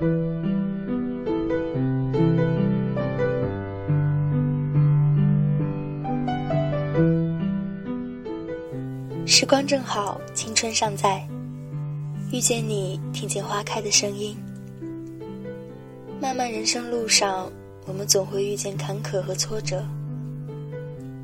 [0.00, 0.06] 时
[9.44, 11.28] 光正好，青春尚在，
[12.32, 14.34] 遇见你，听见花开的声音。
[16.18, 17.52] 漫漫人生路上，
[17.86, 19.84] 我们总会遇见坎坷和挫折，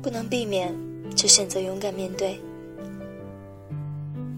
[0.03, 0.71] 不能避免，
[1.15, 2.39] 就选择勇敢面对。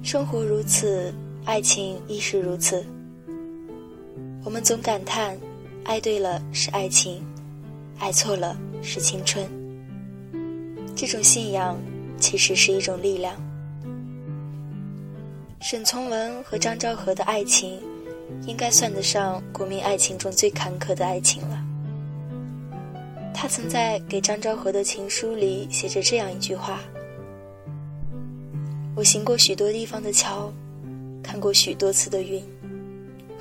[0.02, 1.14] 生活如此，
[1.44, 2.86] 爱情亦是如此。
[4.42, 5.38] 我们总感叹，
[5.84, 7.22] 爱对了是爱情，
[8.00, 9.46] 爱错了是青春。
[10.96, 11.78] 这种信仰
[12.18, 13.36] 其实是一种力量。
[15.60, 17.82] 沈从文和张兆和的爱情，
[18.48, 21.62] 应该算得上国民爱情中最坎坷的爱情了。
[23.34, 26.80] 他曾在给张兆和的情书里写着这样一句话
[28.96, 30.52] ：“我行过许多地方的桥，
[31.22, 32.42] 看过许多次的云，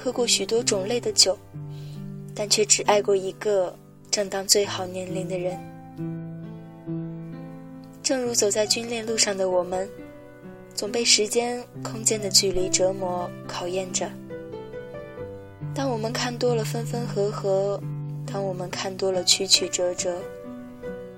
[0.08, 1.36] 喝过许多种类的酒，
[2.34, 3.76] 但却只爱过一个
[4.10, 5.60] 正当最好年龄的人。
[8.02, 9.86] 正如走在军恋路上的我们。”
[10.74, 14.08] 总被时间、空间的距离折磨、考验着。
[15.74, 17.78] 当我们看多了分分合合，
[18.24, 20.16] 当我们看多了曲曲折折，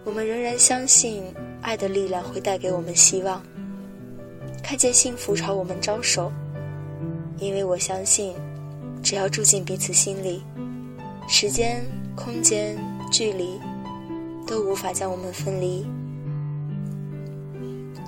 [0.02, 1.22] 我们仍然相信
[1.60, 3.40] 爱的力量会带给我们希望，
[4.64, 6.32] 看见幸福朝我们招手。
[7.38, 8.34] 因为我相信，
[9.02, 10.42] 只要住进彼此心里，
[11.26, 11.84] 时间、
[12.14, 12.78] 空间、
[13.10, 13.58] 距离
[14.46, 15.86] 都无法将我们分离。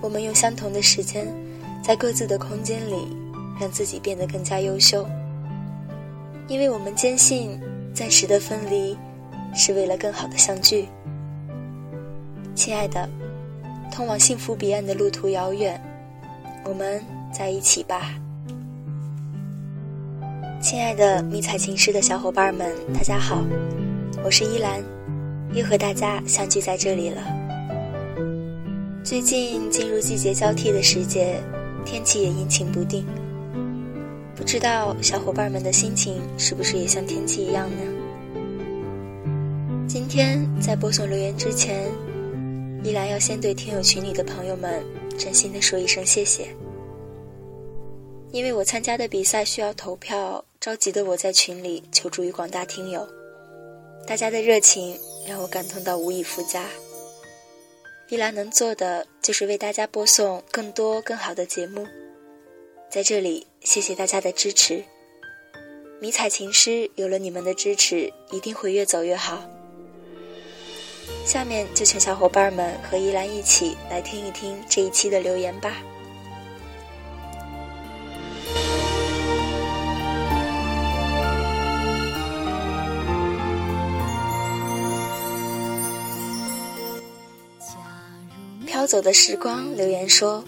[0.02, 1.26] 我们用相同的时间，
[1.82, 3.08] 在各自的空间里，
[3.60, 5.06] 让自己变得更加优秀。
[6.48, 7.58] 因为我们坚信，
[7.94, 8.96] 暂时的分离，
[9.54, 10.88] 是为了更好的相聚。
[12.54, 13.08] 亲爱的，
[13.90, 15.80] 通往幸福彼岸的路途遥远，
[16.64, 18.12] 我们在一起吧。
[20.72, 23.44] 亲爱的迷彩琴师的小伙伴们，大家好，
[24.24, 24.82] 我是依兰，
[25.52, 27.22] 又和大家相聚在这里了。
[29.04, 31.38] 最近进入季节交替的时节，
[31.84, 33.04] 天气也阴晴不定。
[34.34, 37.76] 不知道小伙伴们的心情是不是也像天气一样呢？
[39.86, 41.84] 今天在播送留言之前，
[42.82, 44.82] 依然要先对听友群里的朋友们
[45.18, 46.48] 真心的说一声谢谢。
[48.30, 53.04] 因为我参加的比赛需要投票，着急的我在群里求助于广大听友，
[54.06, 54.96] 大家的热情
[55.26, 56.64] 让我感动到无以复加。
[58.08, 61.84] 依然能做的就是为大家播送更多更好的节目，
[62.88, 64.84] 在这里谢谢大家的支持。
[66.00, 69.42] 迷彩情诗有了你们的支持，一定会越走越好。
[71.26, 75.82] 下面就请小伙伴们和依兰一起来听一听这一期的留言吧。
[88.82, 90.44] 飘走的时光留言说：“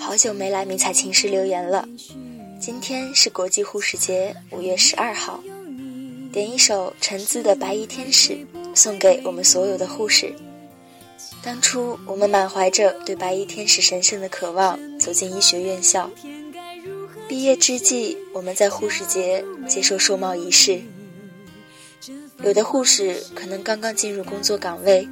[0.00, 1.86] 好久没来迷彩情诗留言了。
[2.58, 5.38] 今天是国际护士节，五月十二号。
[6.32, 8.32] 点一首陈姿的《白衣天使》，
[8.74, 10.34] 送给我们所有的护士。
[11.42, 16.10] 当初我们满怀着对白衣天使神圣的渴望走进医学院校。
[17.28, 20.80] 毕业之际，我们在护士节接受授帽仪式。
[22.42, 25.06] 有的护士可能刚刚进入工作岗位，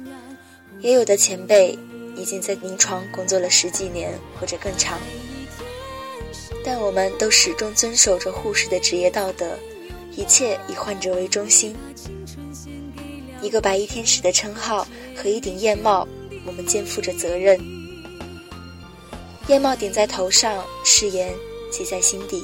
[0.79, 1.77] 也有的前辈。”
[2.17, 4.97] 已经在临床工作了十几年或者更长，
[6.65, 9.57] 但我们都始终遵守着护士的职业道德，
[10.11, 11.75] 一切以患者为中心。
[13.39, 16.07] 一个白衣天使的称号和一顶燕帽，
[16.45, 17.59] 我们肩负着责任。
[19.47, 21.31] 燕帽顶在头上，誓言
[21.71, 22.43] 记在心底，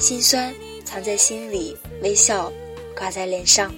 [0.00, 0.52] 心酸
[0.84, 2.50] 藏在心里，微笑
[2.96, 3.72] 挂在脸上。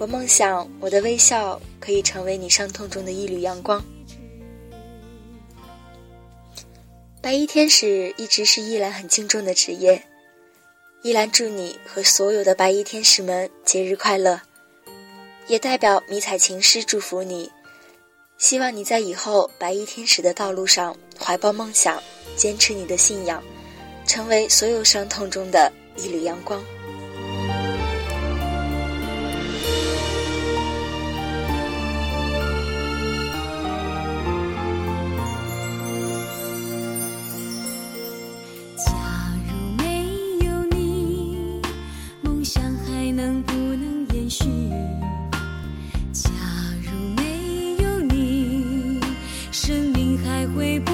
[0.00, 3.84] 我梦想，我的微笑可以成为你伤痛中的一缕阳光。
[7.20, 10.02] 白衣天使一直是依兰很敬重的职业。
[11.02, 14.40] 依兰祝你和所有的白衣天使们节日快乐，
[15.48, 17.52] 也代表迷彩情诗祝福你，
[18.38, 22.02] 希望你在以后白衣天使的道路上怀抱梦想，
[22.36, 23.42] 坚持你的信仰，
[24.06, 26.64] 成为所有伤痛中的一缕阳光。
[50.40, 50.89] 还会。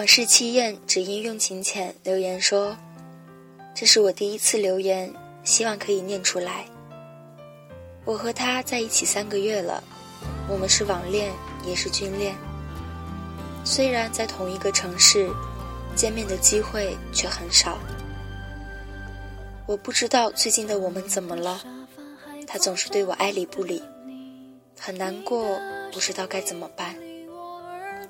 [0.00, 1.94] 往事凄艳，只因用情浅。
[2.04, 2.74] 留言说
[3.76, 5.12] ：“这是我第一次留言，
[5.44, 6.64] 希望可以念出来。
[8.06, 9.84] 我和他在一起三个月了，
[10.48, 11.30] 我们是网恋，
[11.66, 12.34] 也是军恋。
[13.62, 15.30] 虽然在同一个城市，
[15.94, 17.76] 见面的机会却很少。
[19.66, 21.62] 我不知道最近的我们怎么了，
[22.46, 23.82] 他总是对我爱理不理，
[24.78, 25.60] 很难过，
[25.92, 26.96] 不知道该怎么办。”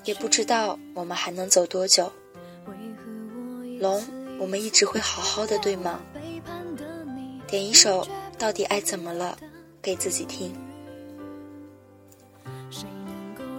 [0.03, 2.11] 也不知道我们还能走多久。
[3.79, 4.03] 龙，
[4.39, 6.01] 我们一直会好好的，对吗？
[7.47, 8.03] 点一首
[8.37, 9.37] 《到底爱怎么了》
[9.81, 10.53] 给自己听。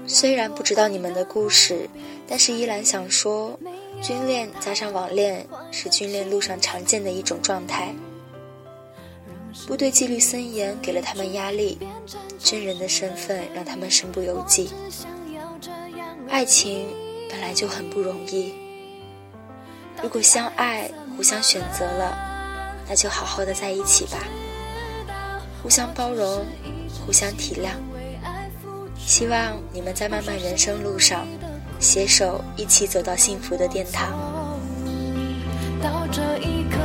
[0.07, 1.89] 虽然不知道你们的故事，
[2.27, 3.59] 但是依然想说，
[4.03, 7.95] 军恋加上网恋是军恋路上常见的一种状态。
[9.67, 11.79] 部队纪律森严，给了他们压力；
[12.39, 14.71] 军人的身份让他们身不由己。
[16.33, 16.89] 爱情
[17.29, 18.55] 本来就很不容易，
[20.03, 24.17] 如果相爱、互相选择了，那就好好的在一起吧，
[25.63, 26.47] 互相包容，
[27.05, 27.73] 互相体谅。
[28.97, 31.27] 希望你们在漫漫人生路上，
[31.79, 34.59] 携手一起走到幸福的殿堂。
[35.83, 36.79] 到这一刻，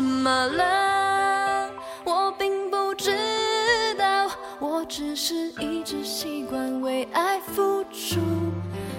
[0.00, 1.68] 怎么了？
[2.04, 3.12] 我并不知
[3.98, 8.18] 道，我只是一直习惯为爱付出，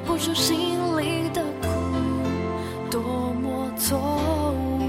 [0.06, 1.68] 付出心里的苦，
[2.92, 3.98] 多么错
[4.54, 4.80] 误。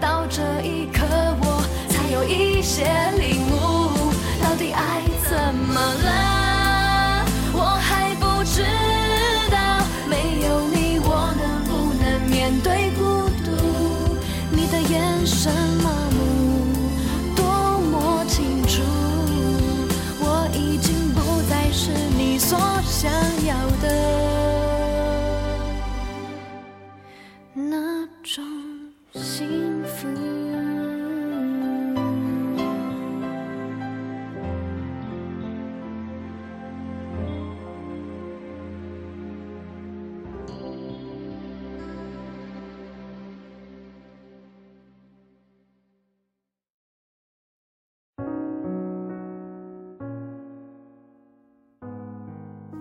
[0.00, 1.04] 到这一刻，
[1.42, 2.86] 我才有一些
[3.18, 3.47] 领悟。
[15.48, 15.77] sun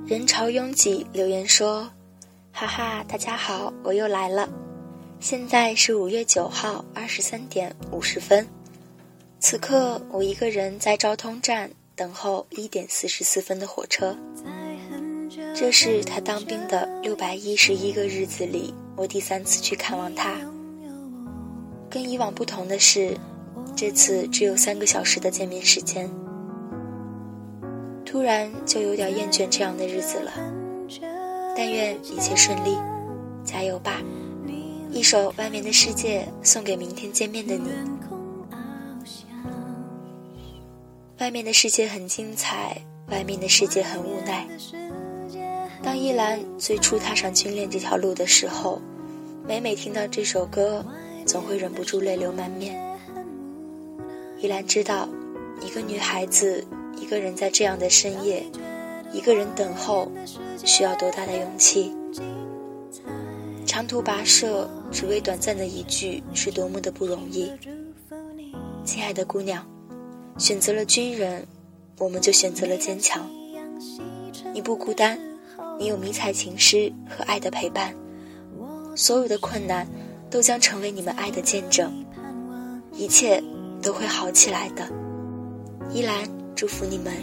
[0.07, 1.85] 人潮拥挤，留言说
[2.53, 4.47] ：“哈哈，大家好，我又来了。
[5.19, 8.47] 现在是五月九号二十三点五十分，
[9.41, 14.17] 此刻我一个人在昭通站等候一点四十四分的火车。
[15.53, 20.37] 这是他当兵的六百一十一个日子里，我第三次去看望他。
[21.89, 23.13] 跟以往不同的是，
[23.75, 26.09] 这次只有三个小时的见面时间。”
[28.09, 30.31] 突然就有点厌倦这样的日子了，
[31.57, 32.77] 但愿一切顺利，
[33.43, 34.01] 加油吧！
[34.89, 37.69] 一首《外面的世界》送给明天见面的你。
[41.19, 44.47] 外面的世界很精彩，外面的世界很无奈。
[45.83, 48.81] 当依兰最初踏上军恋这条路的时候，
[49.45, 50.85] 每每听到这首歌，
[51.25, 52.81] 总会忍不住泪流满面。
[54.39, 55.09] 依兰知道，
[55.61, 56.65] 一个女孩子。
[56.99, 58.43] 一个人在这样的深夜，
[59.13, 60.11] 一个人等候，
[60.65, 61.93] 需要多大的勇气？
[63.65, 67.51] 长途跋涉，只为短暂的一句，是多么的不容易。
[68.83, 69.65] 亲爱的姑娘，
[70.37, 71.45] 选择了军人，
[71.99, 73.29] 我们就选择了坚强。
[74.53, 75.19] 你不孤单，
[75.77, 77.93] 你有迷彩情诗和爱的陪伴。
[78.95, 79.87] 所有的困难，
[80.29, 81.93] 都将成为你们爱的见证。
[82.93, 83.43] 一切
[83.81, 84.89] 都会好起来的，
[85.91, 86.36] 依兰。
[86.57, 87.13] 祝福你们。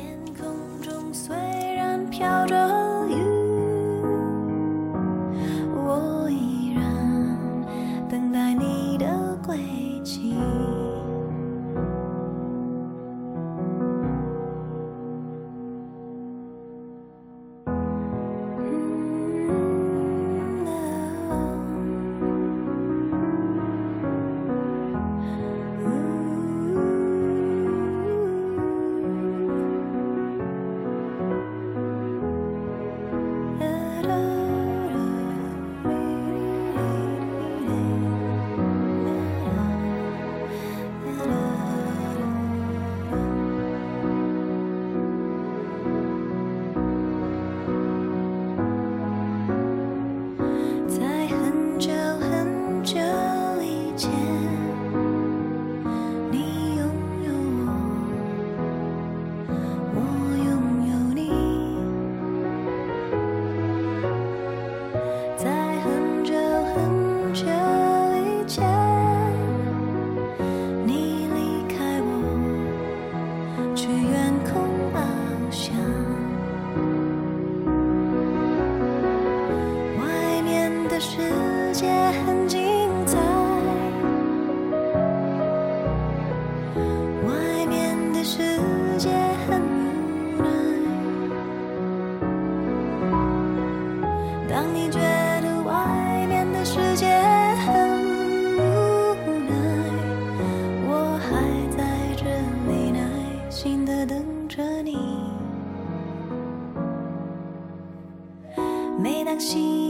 [109.38, 109.83] 心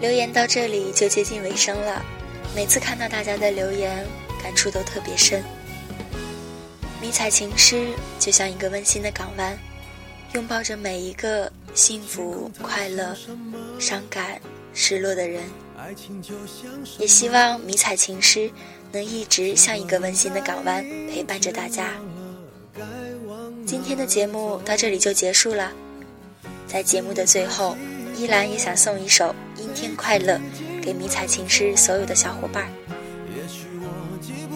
[0.00, 2.04] 留言到这里就接近尾声了，
[2.54, 4.06] 每次看到大家的留言，
[4.40, 5.42] 感触都特别深。
[7.00, 7.88] 迷彩情诗
[8.18, 9.58] 就像一个温馨的港湾，
[10.34, 13.16] 拥抱着每一个幸福、快乐、
[13.80, 14.40] 伤感、
[14.72, 15.42] 失落的人。
[16.98, 18.50] 也希望迷彩情诗
[18.92, 21.94] 能一直像一个温馨的港湾，陪伴着大家。
[23.66, 25.72] 今天的节目到这里就结束了，
[26.66, 27.76] 在节目的最后，
[28.18, 29.32] 依兰也想送一首。
[29.56, 30.40] 阴天快乐，
[30.82, 32.68] 给迷彩情诗所有的小伙伴。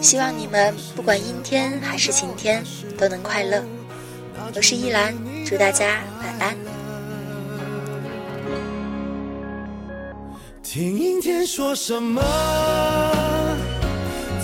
[0.01, 2.61] 希望你们不管阴天还是晴天
[2.97, 3.63] 都能快乐。
[4.53, 5.15] 我是依兰，
[5.45, 6.57] 祝大家晚安。
[10.61, 12.21] 听阴天说什么，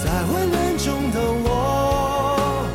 [0.02, 2.66] 在混乱中的我，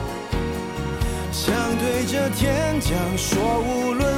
[1.33, 4.14] 想对着天讲说，无论，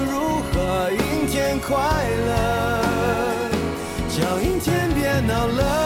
[1.66, 1.76] 快
[2.26, 2.36] 乐。
[4.08, 5.85] 叫阴天别闹了，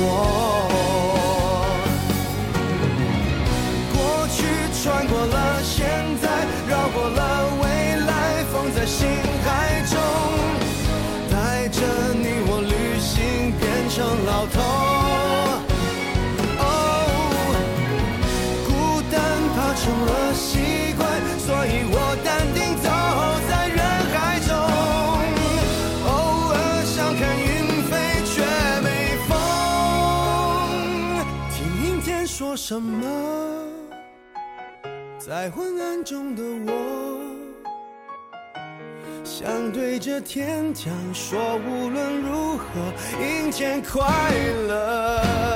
[32.41, 33.07] 说什么，
[35.19, 37.21] 在昏暗中的我。
[39.23, 42.63] 想对着天讲，说无论如何，
[43.23, 44.09] 阴天快
[44.67, 45.50] 乐。